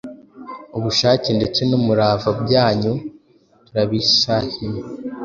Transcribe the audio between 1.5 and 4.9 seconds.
n’umurava byanyu turabisahima,